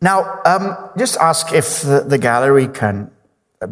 [0.00, 3.10] Now, um, just ask if the, the gallery can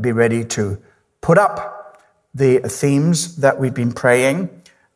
[0.00, 0.78] be ready to
[1.20, 2.02] put up
[2.34, 4.50] the themes that we've been praying.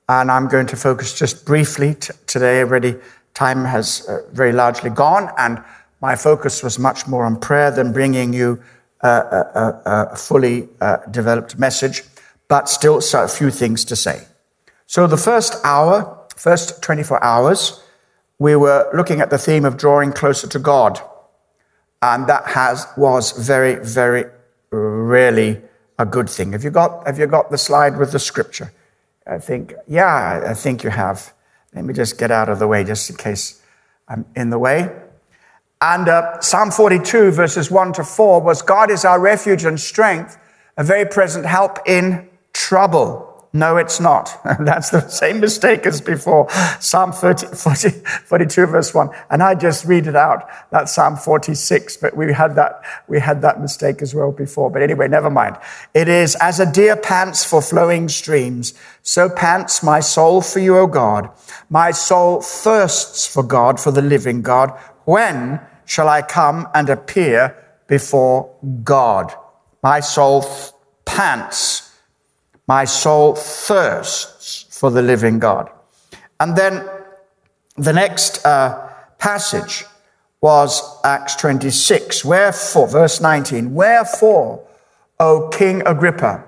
[0.08, 2.60] And I'm going to focus just briefly t- today.
[2.60, 2.96] Already,
[3.32, 5.62] time has uh, very largely gone, and
[6.00, 8.60] my focus was much more on prayer than bringing you
[9.02, 12.02] a, a, a fully uh, developed message,
[12.48, 14.26] but still so a few things to say.
[14.86, 17.80] So, the first hour, first 24 hours,
[18.38, 21.00] we were looking at the theme of drawing closer to God.
[22.02, 24.24] And that has, was very, very
[24.70, 25.60] really
[25.98, 26.52] a good thing.
[26.52, 28.72] Have you got, have you got the slide with the scripture?
[29.26, 31.32] I think, yeah, I think you have.
[31.74, 33.62] Let me just get out of the way just in case
[34.08, 34.90] I'm in the way.
[35.82, 40.36] And uh, Psalm 42, verses 1 to 4 was God is our refuge and strength,
[40.76, 43.29] a very present help in trouble.
[43.52, 44.40] No, it's not.
[44.60, 46.48] That's the same mistake as before.
[46.78, 49.10] Psalm 30, 40, 42 verse 1.
[49.28, 50.48] And I just read it out.
[50.70, 54.70] That's Psalm 46, but we had that, we had that mistake as well before.
[54.70, 55.56] But anyway, never mind.
[55.94, 60.76] It is as a deer pants for flowing streams, so pants my soul for you,
[60.76, 61.28] O God.
[61.68, 64.78] My soul thirsts for God, for the living God.
[65.06, 67.56] When shall I come and appear
[67.88, 69.34] before God?
[69.82, 70.44] My soul
[71.04, 71.89] pants
[72.70, 75.68] my soul thirsts for the living God.
[76.38, 76.88] And then
[77.76, 79.84] the next uh, passage
[80.40, 82.24] was Acts 26.
[82.24, 84.64] Wherefore, verse 19, wherefore,
[85.18, 86.44] O King Agrippa,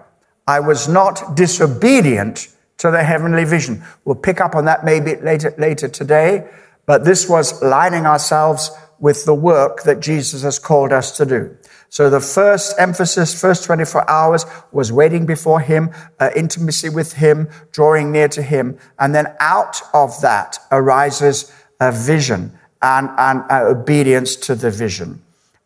[0.47, 2.47] I was not disobedient
[2.79, 3.83] to the heavenly vision.
[4.05, 6.49] We'll pick up on that maybe later, later today,
[6.87, 8.71] but this was lining ourselves
[9.01, 11.57] with the work that Jesus has called us to do.
[11.93, 17.51] So the first emphasis, first 24 hours was waiting before him, uh, intimacy with him,
[17.71, 18.79] drawing near to him.
[18.99, 25.21] And then out of that arises a vision and, and uh, obedience to the vision.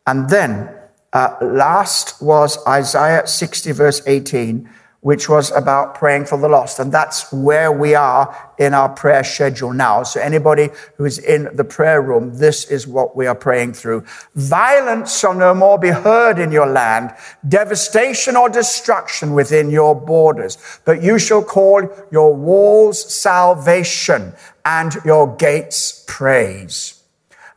[0.04, 0.68] And then
[1.12, 4.68] uh, last was Isaiah 60 verse 18,
[5.06, 6.80] which was about praying for the lost.
[6.80, 10.02] And that's where we are in our prayer schedule now.
[10.02, 14.04] So anybody who's in the prayer room, this is what we are praying through.
[14.34, 17.14] Violence shall no more be heard in your land,
[17.48, 24.32] devastation or destruction within your borders, but you shall call your walls salvation
[24.64, 27.00] and your gates praise.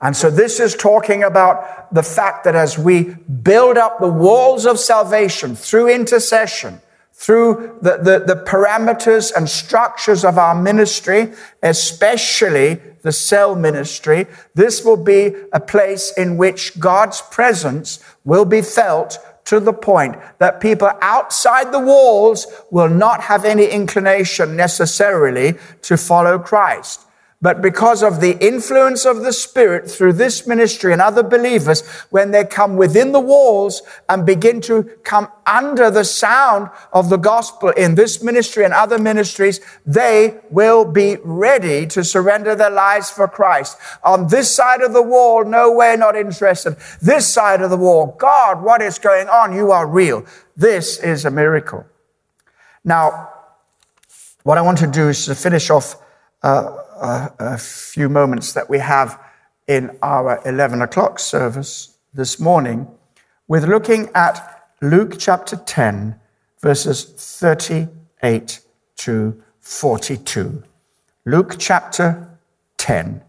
[0.02, 4.68] And so this is talking about the fact that as we build up the walls
[4.68, 6.80] of salvation through intercession,
[7.20, 14.26] through the, the, the, parameters and structures of our ministry, especially the cell ministry,
[14.56, 20.16] this will be a place in which God's presence will be felt to the point
[20.38, 27.02] that people outside the walls will not have any inclination necessarily to follow Christ.
[27.42, 32.32] But because of the influence of the Spirit through this ministry and other believers, when
[32.32, 37.70] they come within the walls and begin to come under the sound of the gospel
[37.70, 43.26] in this ministry and other ministries, they will be ready to surrender their lives for
[43.26, 43.78] Christ.
[44.04, 46.76] On this side of the wall, no way not interested.
[47.02, 49.56] This side of the wall, God, what is going on?
[49.56, 50.26] You are real.
[50.58, 51.86] This is a miracle.
[52.84, 53.30] Now,
[54.44, 55.96] what I want to do is to finish off
[56.44, 59.20] uh, a, a few moments that we have
[59.68, 62.88] in our 11 o'clock service this morning
[63.48, 66.20] with looking at Luke chapter 10,
[66.62, 68.60] verses 38
[68.98, 70.64] to 42.
[71.26, 72.30] Luke chapter
[72.78, 73.22] 10,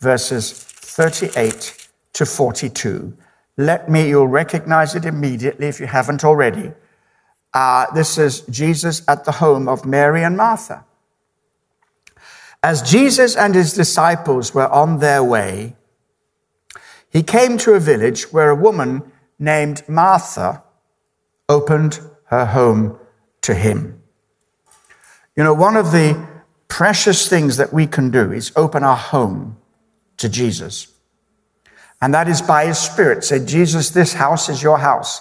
[0.00, 3.16] verses 38 to 42.
[3.56, 6.72] Let me, you'll recognize it immediately if you haven't already.
[7.52, 10.84] Uh, this is Jesus at the home of Mary and Martha.
[12.64, 15.76] As Jesus and his disciples were on their way,
[17.10, 19.02] he came to a village where a woman
[19.38, 20.62] named Martha
[21.46, 22.98] opened her home
[23.42, 24.00] to him.
[25.36, 26.18] You know, one of the
[26.66, 29.58] precious things that we can do is open our home
[30.16, 30.86] to Jesus.
[32.00, 33.24] And that is by his spirit.
[33.24, 35.20] Say, Jesus, this house is your house.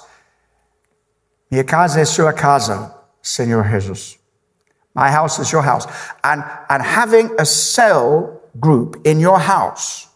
[1.52, 4.18] Minha casa é sua casa, Senhor Jesus.
[4.94, 5.86] My house is your house.
[6.24, 10.08] And, and having a cell group in your house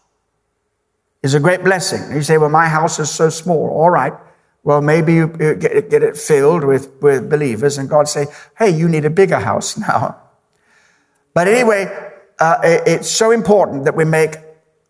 [1.22, 2.14] is a great blessing.
[2.14, 3.70] You say, well, my house is so small.
[3.70, 4.12] All right.
[4.62, 8.26] Well, maybe you get it, get it filled with, with believers and God say,
[8.58, 10.20] hey, you need a bigger house now.
[11.34, 11.86] But anyway,
[12.38, 14.36] uh, it, it's so important that we make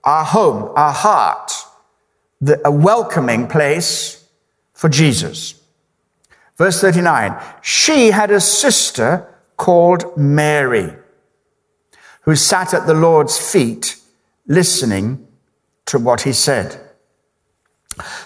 [0.04, 1.52] our home, our heart,
[2.40, 4.26] the, a welcoming place
[4.72, 5.60] for Jesus.
[6.56, 10.94] Verse 39, she had a sister called Mary,
[12.22, 14.00] who sat at the Lord's feet
[14.46, 15.26] listening
[15.86, 16.80] to what he said.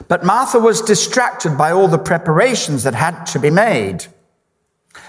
[0.06, 4.06] But Martha was distracted by all the preparations that had to be made.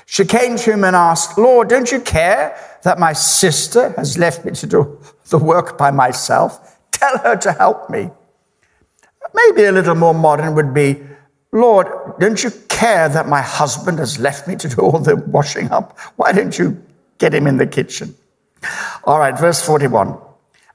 [0.05, 4.45] She came to him and asked, Lord, don't you care that my sister has left
[4.45, 4.99] me to do
[5.29, 6.77] the work by myself?
[6.91, 8.09] Tell her to help me.
[9.33, 11.01] Maybe a little more modern would be,
[11.53, 11.87] Lord,
[12.19, 15.97] don't you care that my husband has left me to do all the washing up?
[16.15, 16.83] Why don't you
[17.19, 18.15] get him in the kitchen?
[19.03, 20.17] All right, verse 41.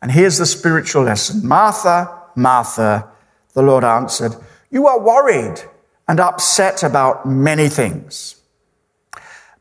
[0.00, 3.08] And here's the spiritual lesson Martha, Martha,
[3.54, 4.36] the Lord answered,
[4.70, 5.60] You are worried
[6.06, 8.36] and upset about many things,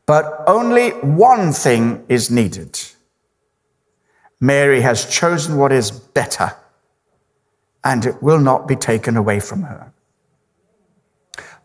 [0.06, 2.80] but only one thing is needed.
[4.40, 6.52] Mary has chosen what is better,
[7.82, 9.92] and it will not be taken away from her.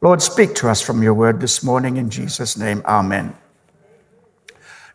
[0.04, 2.82] Lord, speak to us from your word this morning in Jesus' name.
[2.86, 3.34] Amen.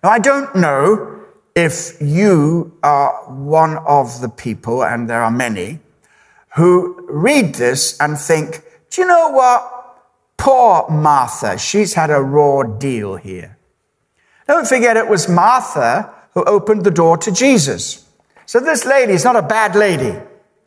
[0.05, 1.25] Now, I don't know
[1.55, 5.81] if you are one of the people, and there are many,
[6.57, 10.05] who read this and think, do you know what?
[10.37, 13.57] Poor Martha, she's had a raw deal here.
[14.47, 18.07] Don't forget it was Martha who opened the door to Jesus.
[18.45, 20.11] So this lady is not a bad lady.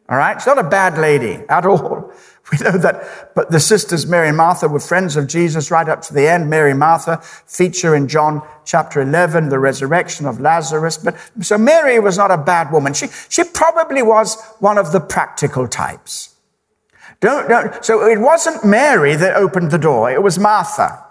[0.10, 0.42] All right?
[0.42, 2.01] She's not a bad lady at all.
[2.52, 6.02] We know that, but the sisters Mary and Martha were friends of Jesus right up
[6.04, 6.50] to the end.
[6.50, 10.98] Mary and Martha feature in John chapter 11, the resurrection of Lazarus.
[10.98, 12.94] But so Mary was not a bad woman.
[12.94, 16.36] She, she probably was one of the practical types.
[17.22, 20.12] Don't, don't, so it wasn't Mary that opened the door.
[20.12, 21.06] It was Martha.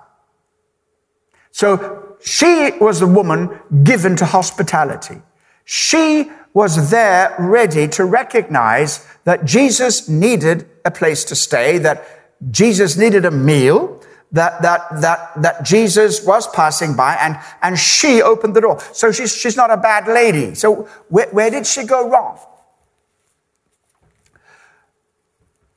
[1.52, 5.22] So she was the woman given to hospitality.
[5.64, 12.06] She was there ready to recognize that Jesus needed a place to stay, that
[12.50, 18.22] Jesus needed a meal, that, that, that, that Jesus was passing by and, and she
[18.22, 18.80] opened the door.
[18.92, 20.54] So she's, she's not a bad lady.
[20.54, 22.38] So where, where did she go wrong?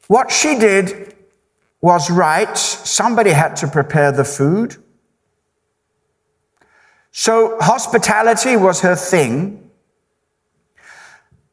[0.08, 1.16] What she did
[1.82, 2.56] was right.
[2.56, 4.78] Somebody had to prepare the food.
[7.12, 9.70] So hospitality was her thing.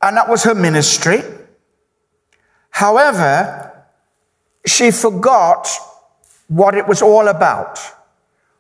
[0.03, 1.23] And that was her ministry.
[2.71, 3.85] However,
[4.67, 5.69] she forgot
[6.49, 7.79] what it was all about,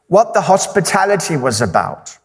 [0.08, 2.18] what the hospitality was about.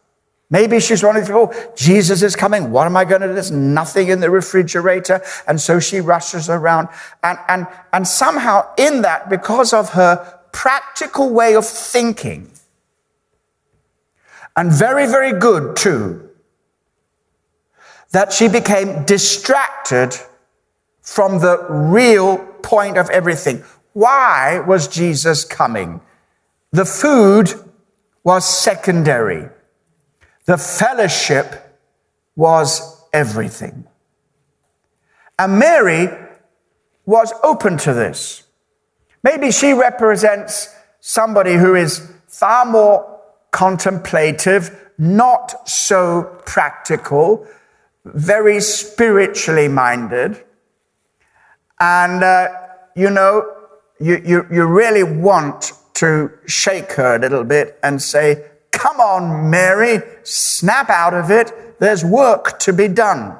[0.48, 2.70] Maybe she's the oh, people, Jesus is coming.
[2.70, 3.34] What am I going to do?
[3.34, 5.20] There's nothing in the refrigerator.
[5.48, 6.88] And so she rushes around.
[7.24, 12.52] And, and, and somehow in that, because of her practical way of thinking,
[14.54, 16.30] and very, very good too,
[18.12, 20.16] that she became distracted
[21.06, 23.64] from the real point of everything.
[23.94, 26.00] Why was Jesus coming?
[26.72, 27.54] The food
[28.24, 29.48] was secondary.
[30.44, 31.78] The fellowship
[32.34, 33.86] was everything.
[35.38, 36.08] And Mary
[37.06, 38.42] was open to this.
[39.22, 43.20] Maybe she represents somebody who is far more
[43.52, 47.46] contemplative, not so practical,
[48.04, 50.42] very spiritually minded.
[51.78, 52.48] And, uh,
[52.94, 53.52] you know,
[54.00, 59.50] you, you, you really want to shake her a little bit and say, Come on,
[59.50, 61.78] Mary, snap out of it.
[61.80, 63.38] There's work to be done.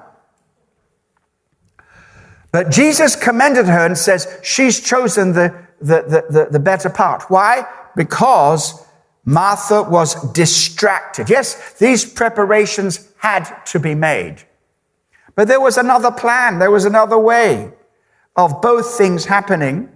[2.53, 7.25] But Jesus commended her and says, She's chosen the, the, the, the, the better part.
[7.31, 7.67] Why?
[7.95, 8.83] Because
[9.27, 11.29] Martha was distracted.
[11.29, 14.45] Yes, these preparations had to be made.
[15.35, 17.73] But there was another plan, there was another way
[18.37, 19.89] of both things happening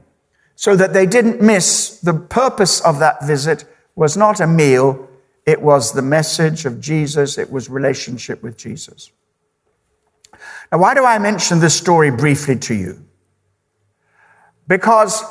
[0.57, 5.09] so that they didn't miss the purpose of that visit was not a meal,
[5.47, 9.11] it was the message of Jesus, it was relationship with Jesus.
[10.71, 13.05] Now, why do I mention this story briefly to you?
[14.69, 15.25] Because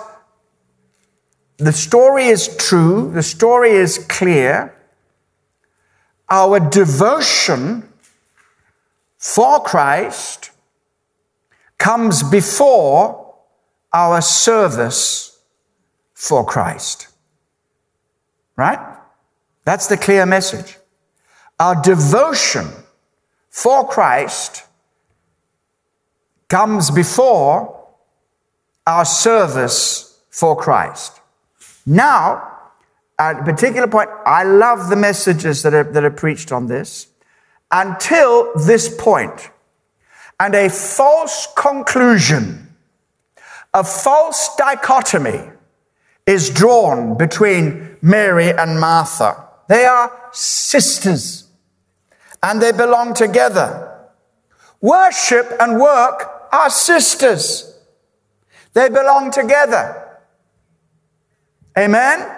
[1.57, 4.75] the story is true, the story is clear.
[6.29, 7.89] Our devotion
[9.17, 10.51] for Christ
[11.79, 13.33] comes before
[13.91, 15.41] our service
[16.13, 17.07] for Christ.
[18.55, 18.79] Right?
[19.65, 20.77] That's the clear message.
[21.59, 22.67] Our devotion
[23.49, 24.65] for Christ
[26.47, 27.87] comes before
[28.85, 31.19] our service for Christ.
[31.85, 32.59] Now,
[33.17, 37.07] at a particular point, I love the messages that are, that are preached on this
[37.71, 39.51] until this point,
[40.39, 42.75] and a false conclusion,
[43.73, 45.49] a false dichotomy
[46.25, 49.45] is drawn between Mary and Martha.
[49.67, 51.49] They are sisters
[52.41, 53.85] and they belong together.
[54.81, 57.77] Worship and work are sisters.
[58.73, 60.19] They belong together.
[61.77, 62.35] Amen?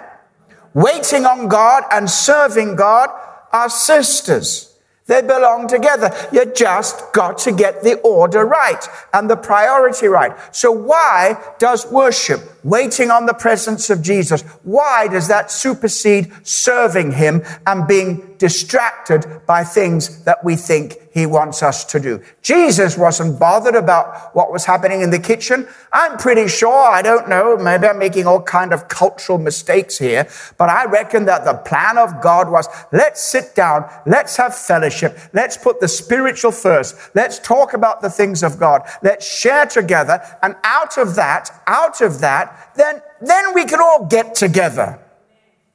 [0.74, 3.10] Waiting on God and serving God
[3.52, 4.71] are sisters.
[5.06, 6.10] They belong together.
[6.32, 10.32] You just got to get the order right and the priority right.
[10.54, 17.12] So why does worship, waiting on the presence of Jesus, why does that supersede serving
[17.12, 22.20] Him and being distracted by things that we think he wants us to do.
[22.42, 25.68] Jesus wasn't bothered about what was happening in the kitchen.
[25.92, 30.28] I'm pretty sure, I don't know, maybe I'm making all kind of cultural mistakes here,
[30.58, 35.16] but I reckon that the plan of God was let's sit down, let's have fellowship,
[35.32, 40.20] let's put the spiritual first, let's talk about the things of God, let's share together,
[40.42, 44.98] and out of that, out of that, then, then we can all get together.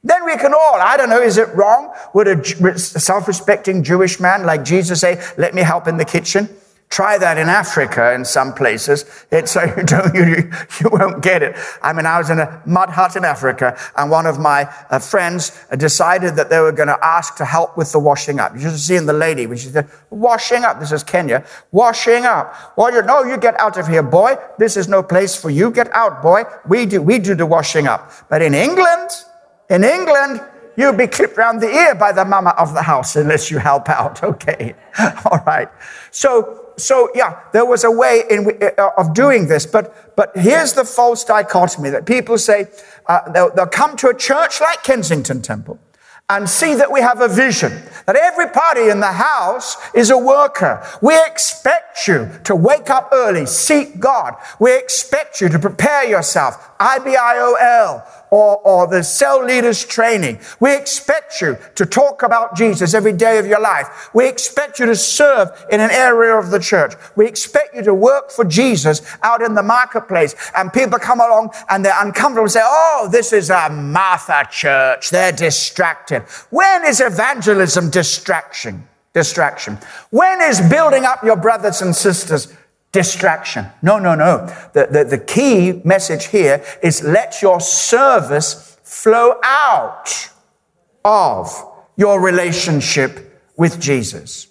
[0.04, 1.92] Then we can all, I don't know, is it wrong?
[2.14, 6.48] Would a self-respecting Jewish man like Jesus say, let me help in the kitchen?
[6.90, 9.04] Try that in Africa in some places.
[9.30, 10.50] It's so you don't, you,
[10.80, 11.56] you won't get it.
[11.82, 14.98] I mean, I was in a mud hut in Africa and one of my uh,
[14.98, 18.54] friends decided that they were going to ask to help with the washing up.
[18.54, 20.80] You should have seen the lady when she said, washing up.
[20.80, 21.44] This is Kenya.
[21.72, 22.54] Washing up.
[22.76, 24.36] Well, you know, you get out of here, boy.
[24.58, 25.70] This is no place for you.
[25.70, 26.44] Get out, boy.
[26.66, 28.10] We do, we do the washing up.
[28.30, 29.10] But in England,
[29.68, 30.40] in England,
[30.76, 33.88] you'll be clipped round the ear by the mama of the house unless you help
[33.88, 34.22] out.
[34.28, 34.74] Okay.
[35.24, 35.68] All right.
[36.10, 40.74] So, so yeah, there was a way in, uh, of doing this, but, but here's
[40.74, 42.66] the false dichotomy that people say,
[43.06, 45.78] uh, they'll, they'll come to a church like Kensington Temple
[46.30, 47.72] and see that we have a vision,
[48.06, 50.86] that every party in the house is a worker.
[51.00, 54.34] We expect you to wake up early, seek God.
[54.60, 60.40] We expect you to prepare yourself, IBIOL, or, or the cell leaders training.
[60.60, 64.10] We expect you to talk about Jesus every day of your life.
[64.14, 66.94] We expect you to serve in an area of the church.
[67.16, 70.34] We expect you to work for Jesus out in the marketplace.
[70.56, 75.10] And people come along and they're uncomfortable and say, Oh, this is a Martha church.
[75.10, 76.22] They're distracted.
[76.50, 78.86] When is evangelism distraction?
[79.14, 79.78] Distraction.
[80.10, 82.52] When is building up your brothers and sisters
[82.92, 83.66] distraction.
[83.82, 84.46] No, no, no.
[84.72, 90.30] The, the, the key message here is let your service flow out
[91.04, 91.64] of
[91.96, 94.47] your relationship with Jesus.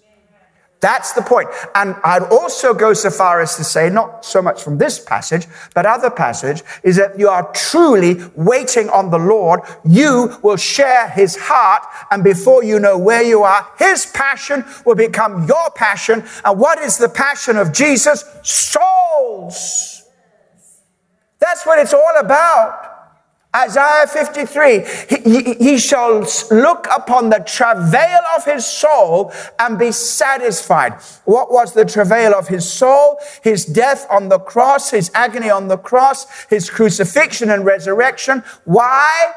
[0.79, 1.49] That's the point.
[1.73, 5.47] And I'd also go so far as to say, not so much from this passage,
[5.73, 9.61] but other passage, is that you are truly waiting on the Lord.
[9.83, 11.81] You will share his heart.
[12.11, 16.23] And before you know where you are, his passion will become your passion.
[16.45, 18.23] And what is the passion of Jesus?
[18.43, 20.03] Souls.
[21.39, 22.96] That's what it's all about.
[23.57, 30.93] Isaiah 53, he, he, shall look upon the travail of his soul and be satisfied.
[31.25, 33.19] What was the travail of his soul?
[33.41, 38.43] His death on the cross, his agony on the cross, his crucifixion and resurrection.
[38.65, 39.33] Why?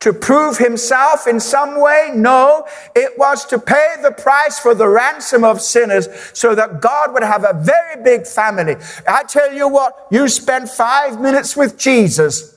[0.00, 2.10] To prove himself in some way?
[2.12, 2.66] No,
[2.96, 7.22] it was to pay the price for the ransom of sinners so that God would
[7.22, 8.74] have a very big family.
[9.06, 12.52] I tell you what, you spend five minutes with Jesus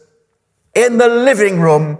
[0.75, 1.97] in the living room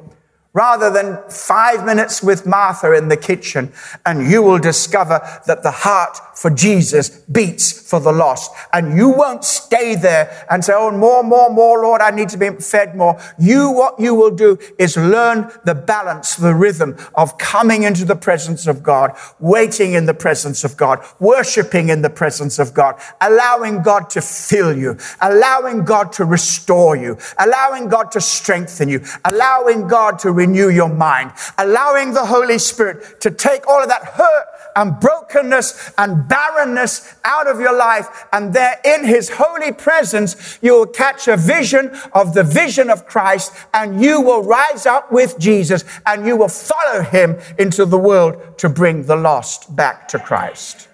[0.56, 3.72] rather than five minutes with Martha in the kitchen,
[4.06, 8.52] and you will discover that the heart for Jesus beats for the lost.
[8.72, 12.38] And you won't stay there and say, Oh, more, more, more, Lord, I need to
[12.38, 13.22] be fed more.
[13.38, 18.16] You, what you will do is learn the balance, the rhythm of coming into the
[18.16, 22.96] presence of God, waiting in the presence of God, worshiping in the presence of God,
[23.20, 29.04] allowing God to fill you, allowing God to restore you, allowing God to strengthen you,
[29.26, 34.04] allowing God to renew your mind, allowing the Holy Spirit to take all of that
[34.04, 38.26] hurt and brokenness and barrenness out of your life.
[38.32, 43.54] And there in his holy presence, you'll catch a vision of the vision of Christ
[43.74, 48.58] and you will rise up with Jesus and you will follow him into the world
[48.60, 50.88] to bring the lost back to Christ.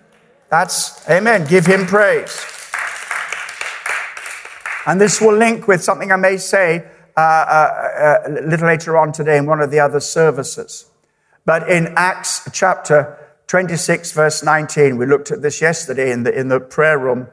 [0.50, 1.48] That's, amen.
[1.48, 2.46] Give him praise.
[4.86, 8.98] And this will link with something I may say uh, uh, uh, a little later
[8.98, 10.86] on today in one of the other services.
[11.46, 16.48] But in Acts chapter 26, verse 19, we looked at this yesterday in the, in
[16.48, 17.28] the prayer room.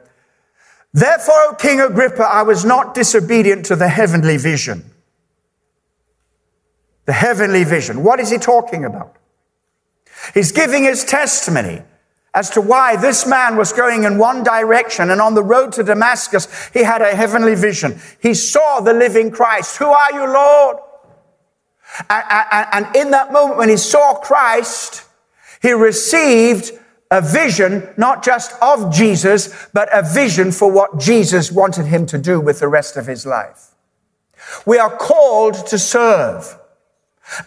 [0.92, 4.84] Therefore, O King Agrippa, I was not disobedient to the heavenly vision.
[7.04, 8.02] The heavenly vision.
[8.02, 9.16] What is he talking about?
[10.34, 11.82] He's giving his testimony
[12.34, 15.82] as to why this man was going in one direction and on the road to
[15.82, 18.00] Damascus, he had a heavenly vision.
[18.20, 19.76] He saw the living Christ.
[19.78, 20.76] Who are you, Lord?
[22.10, 25.04] And, in that moment when he saw Christ,
[25.62, 26.72] he received
[27.10, 32.18] a vision not just of Jesus, but a vision for what Jesus wanted him to
[32.18, 33.74] do with the rest of his life.
[34.66, 36.58] We are called to serve.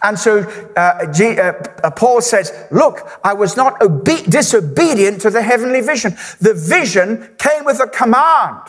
[0.02, 0.40] And so
[0.76, 5.80] uh, G, uh, uh, Paul says, Look, I was not obe- disobedient to the heavenly
[5.80, 6.16] vision.
[6.40, 8.60] The vision came with a command.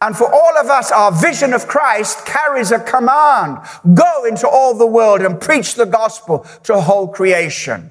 [0.00, 3.58] And for all of us, our vision of Christ carries a command
[3.94, 7.90] go into all the world and preach the gospel to whole creation.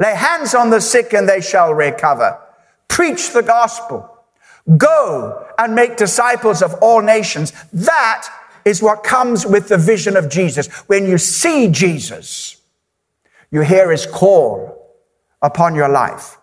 [0.00, 2.38] Lay hands on the sick and they shall recover.
[2.88, 4.10] Preach the gospel.
[4.78, 7.52] Go and make disciples of all nations.
[7.72, 8.26] That
[8.64, 10.68] is what comes with the vision of Jesus.
[10.88, 12.60] When you see Jesus,
[13.50, 14.94] you hear his call
[15.42, 16.38] upon your life.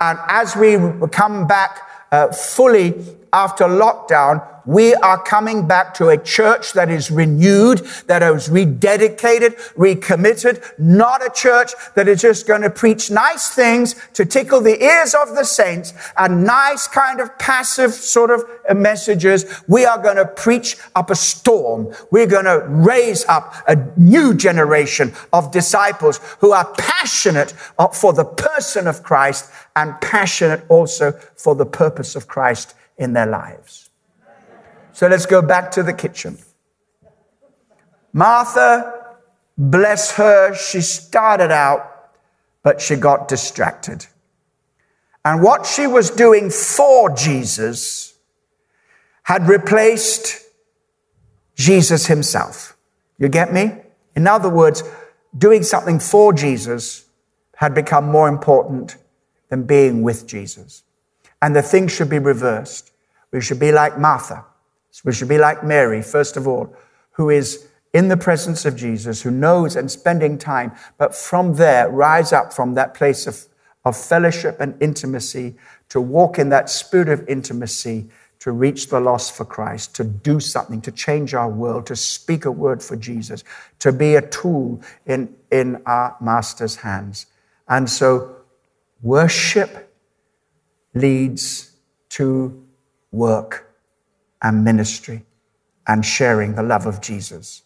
[0.00, 0.76] And as we
[1.10, 1.78] come back
[2.10, 2.94] uh, fully
[3.32, 9.58] after lockdown, we are coming back to a church that is renewed, that is rededicated,
[9.76, 14.82] recommitted, not a church that is just going to preach nice things to tickle the
[14.82, 18.44] ears of the saints and nice kind of passive sort of
[18.76, 19.62] messages.
[19.66, 21.92] We are going to preach up a storm.
[22.10, 27.52] We're going to raise up a new generation of disciples who are passionate
[27.94, 33.26] for the person of Christ and passionate also for the purpose of Christ in their
[33.26, 33.90] lives.
[34.92, 36.38] So let's go back to the kitchen.
[38.12, 39.16] Martha,
[39.56, 42.12] bless her, she started out,
[42.62, 44.06] but she got distracted.
[45.24, 48.14] And what she was doing for Jesus
[49.22, 50.42] had replaced
[51.54, 52.76] Jesus himself.
[53.18, 53.72] You get me?
[54.16, 54.82] In other words,
[55.36, 57.04] doing something for Jesus
[57.56, 58.96] had become more important
[59.48, 60.82] than being with Jesus.
[61.42, 62.89] And the thing should be reversed.
[63.32, 64.44] We should be like Martha.
[65.04, 66.74] We should be like Mary, first of all,
[67.12, 71.88] who is in the presence of Jesus, who knows and spending time, but from there,
[71.88, 73.46] rise up from that place of,
[73.84, 75.56] of fellowship and intimacy
[75.88, 78.08] to walk in that spirit of intimacy
[78.40, 82.46] to reach the lost for Christ, to do something, to change our world, to speak
[82.46, 83.44] a word for Jesus,
[83.80, 87.26] to be a tool in, in our Master's hands.
[87.68, 88.36] And so,
[89.02, 89.94] worship
[90.94, 91.72] leads
[92.10, 92.66] to
[93.12, 93.74] work
[94.42, 95.24] and ministry
[95.86, 97.62] and sharing the love of Jesus.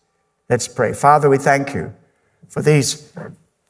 [0.48, 0.92] Let's pray.
[0.92, 1.94] Father, we thank you
[2.48, 3.12] for these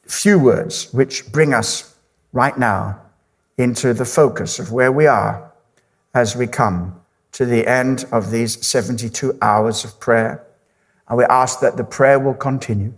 [0.07, 1.95] few words which bring us
[2.31, 3.01] right now
[3.57, 5.51] into the focus of where we are
[6.13, 6.99] as we come
[7.31, 10.45] to the end of these 72 hours of prayer.
[11.07, 12.93] And we ask that the prayer will continue,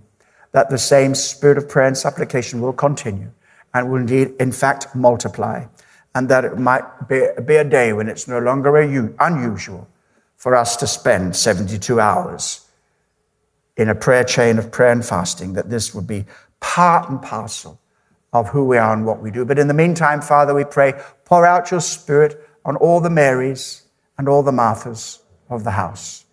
[0.51, 3.31] that the same spirit of prayer and supplication will continue
[3.73, 5.65] and will indeed, in fact, multiply,
[6.17, 8.75] and that it might be, be a day when it's no longer
[9.19, 9.87] unusual
[10.35, 12.67] for us to spend 72 hours
[13.75, 16.25] in a prayer chain of prayer and fasting, that this would be
[16.59, 17.79] part and parcel
[18.33, 19.45] of who we are and what we do.
[19.45, 23.83] But in the meantime, Father, we pray, pour out your Spirit on all the Marys
[24.17, 25.19] and all the Marthas
[25.51, 26.25] of the house.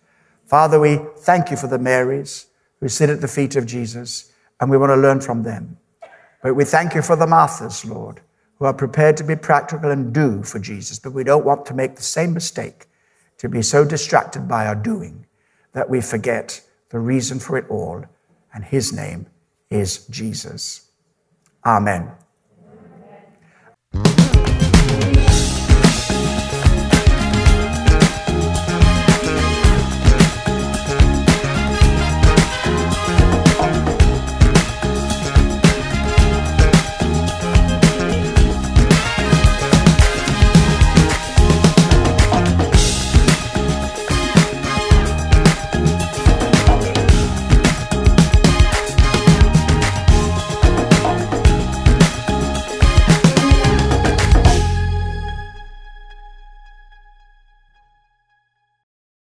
[0.47, 2.47] Father, we thank you for the Marys
[2.79, 5.77] who sit at the feet of Jesus, and we want to learn from them.
[6.41, 8.21] But we thank you for the Marthas, Lord,
[8.57, 11.73] who are prepared to be practical and do for Jesus, but we don't want to
[11.73, 12.85] make the same mistake
[13.37, 15.25] to be so distracted by our doing
[15.73, 18.05] that we forget the reason for it all,
[18.53, 19.27] and his name
[19.69, 20.89] is Jesus.
[21.65, 22.11] Amen.